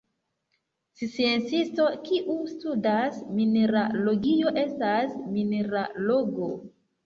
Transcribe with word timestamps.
Sciencisto 1.01 1.85
kiu 2.07 2.39
studas 2.55 3.21
mineralogio 3.37 4.57
estas 4.65 5.17
mineralogo. 5.39 6.53